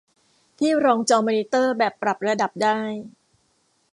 [0.57, 2.79] ที่รองจอมอนิเตอร์แบบปรับระดับได้